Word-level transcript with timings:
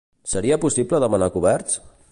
Seria 0.31 0.57
possible 0.63 1.03
demanar 1.05 1.31
coberts? 1.37 1.79